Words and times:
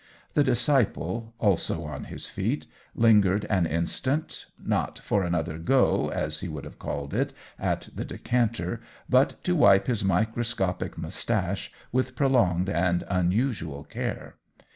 The 0.33 0.43
disciple, 0.43 1.35
also 1.37 1.83
on 1.83 2.05
his 2.05 2.27
feet, 2.27 2.65
lingered 2.95 3.45
an 3.51 3.67
instant, 3.67 4.47
not 4.57 4.97
for 4.97 5.21
another" 5.23 5.59
go," 5.73 6.09
as 6.09 6.39
he 6.39 6.47
would 6.47 6.63
have 6.65 6.79
called 6.79 7.13
it, 7.13 7.33
at 7.59 7.89
the 7.93 8.03
decanter, 8.03 8.81
but 9.07 9.35
to 9.43 9.55
wipe 9.55 9.85
his 9.85 10.03
microscopic 10.03 10.97
mustache 10.97 11.71
with 11.91 12.15
prolonged 12.15 12.67
and 12.67 13.03
unusual 13.09 13.83
care. 13.83 14.37